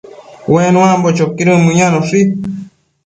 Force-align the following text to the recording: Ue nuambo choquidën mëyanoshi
Ue 0.53 0.63
nuambo 0.73 1.07
choquidën 1.17 1.59
mëyanoshi 1.65 2.21